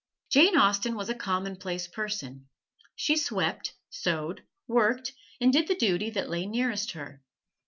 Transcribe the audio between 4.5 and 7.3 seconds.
worked, and did the duty that lay nearest her.